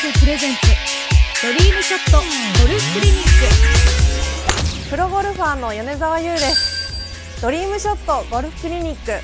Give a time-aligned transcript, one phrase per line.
[0.00, 0.60] プレゼンツ
[1.46, 2.24] ドリームショットゴ
[2.72, 3.22] ルフクリニッ
[4.86, 4.88] ク。
[4.88, 7.42] プロゴルファーの米澤優です。
[7.42, 9.22] ドリームショットゴルフクリニック。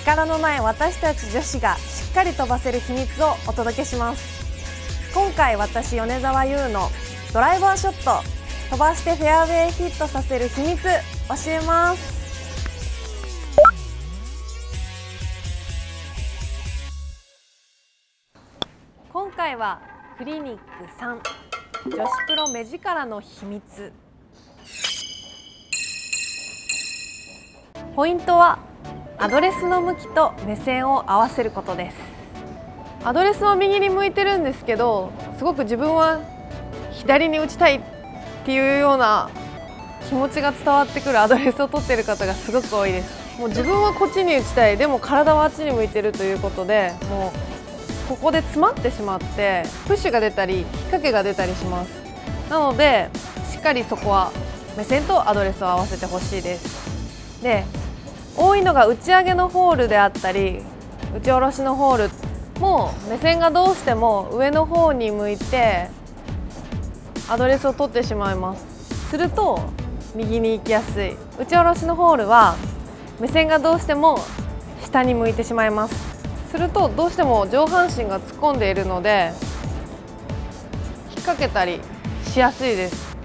[0.00, 4.24] 力のない私たち女子がしっかり飛ばせる秘密をお届けします。
[5.12, 6.88] 今回私米澤優の
[7.34, 8.22] ドライバーショット
[8.70, 10.88] 飛ばしてフェアウェイヒットさせる秘密教
[11.48, 12.23] えます。
[19.24, 19.80] 今回は
[20.18, 23.90] クリニック3女子プロ目力の秘密。
[27.96, 28.58] ポイントは
[29.16, 31.96] アドレスの向きと目線を合わせることです。
[33.02, 36.20] アドレスは右に向いてるんですけどすごく自分は
[36.92, 37.80] 左に打ちたいっ
[38.44, 39.30] ていうような
[40.06, 43.38] 気持ちが伝わってくるアドレスを取ってる方がすごく多いです。
[43.40, 44.76] もう自分はこっちに打ちたい。
[44.76, 47.53] でも体はあっちに向いてるということでもう
[48.08, 51.90] ここで詰まってしまってプッシュが出たり引っ掛けが出たりします。
[52.50, 53.08] なので
[53.50, 54.30] しっかりそこは
[54.76, 57.42] 目線とアドレスを合わせてほしいです。
[57.42, 57.64] で
[58.36, 60.60] 多いのが打ち上げのホールであったり
[61.16, 62.10] 打ち下ろしのホール
[62.60, 65.88] も目線がどうしても上の方に向いて
[67.28, 69.08] アドレスを取ってしまいます。
[69.10, 69.60] すると
[70.14, 71.16] 右に行きやすい。
[71.38, 72.56] 打ち下ろしのホールは
[73.18, 74.18] 目線がどうしても
[74.82, 76.13] 下に向いてしまいます。
[76.54, 79.32] するとどうしても上半身が突っ込んでいるので
[81.08, 81.80] 引っ掛けたり
[82.26, 83.16] しやすいです。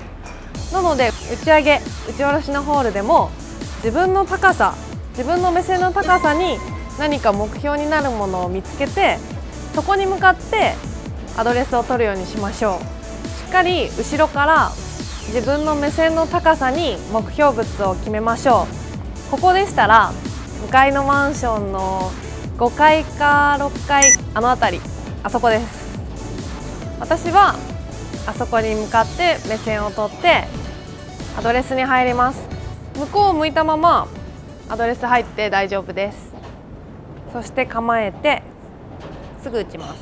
[0.73, 1.75] なので打ち上げ
[2.09, 3.29] 打ち下ろしのホールでも
[3.83, 4.73] 自分の高さ
[5.11, 6.57] 自分の目線の高さに
[6.97, 9.19] 何か目標になるものを見つけて
[9.75, 10.73] そこに向かって
[11.37, 13.45] アドレスを取るようにしましょう。
[13.45, 14.71] しっかり後ろから
[15.27, 18.65] 自分の目線の高さに目標物を決めましょ
[19.27, 19.29] う。
[19.29, 20.13] ここでしたら
[20.65, 22.11] 向かいのマンションの
[22.59, 24.03] 5階か6階
[24.33, 24.83] あの辺り。
[25.23, 25.97] あそこです。
[26.99, 27.55] 私は
[28.27, 30.43] あそこに向かって目線を取って
[31.37, 32.45] アドレスに入ります。
[32.97, 34.09] 向こうを向いたまま
[34.67, 36.33] アドレス入って大丈夫です。
[37.31, 38.43] そして構えて
[39.41, 40.01] すぐ打ちます。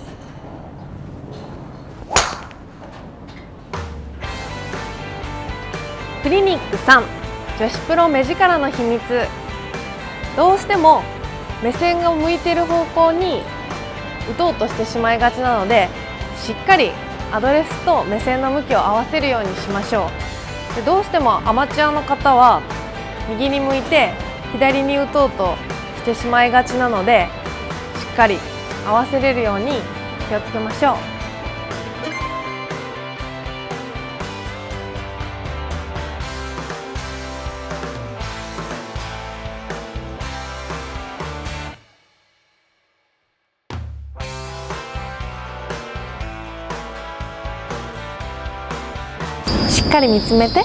[6.23, 7.03] クリニック3
[7.59, 8.99] 女子プロ目力の秘密。
[10.35, 11.03] どうしても
[11.63, 13.41] 目線が向いている方向に
[14.31, 15.89] 打とうとしてしまいがちなので
[16.37, 16.91] しっかり
[17.31, 20.09] アドレスと目線の向きを合わせるようにしましょ
[20.73, 20.75] う。
[20.75, 22.61] でどうしてもアマチュアの方は
[23.29, 24.11] 右に向いて
[24.53, 25.55] 左に打とうと
[25.97, 27.27] してしまいがちなので
[27.99, 28.37] しっかり
[28.85, 29.71] 合わせれるように
[30.29, 31.16] 気をつけましょう。
[49.69, 50.63] しっかり見つめて